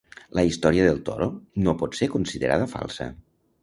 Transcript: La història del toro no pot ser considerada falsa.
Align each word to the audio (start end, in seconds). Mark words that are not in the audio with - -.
La 0.37 0.45
història 0.51 0.87
del 0.87 1.03
toro 1.11 1.29
no 1.69 1.77
pot 1.85 2.01
ser 2.01 2.11
considerada 2.19 2.71
falsa. 2.77 3.13